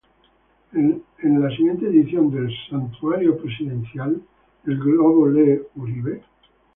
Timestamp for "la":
1.43-1.55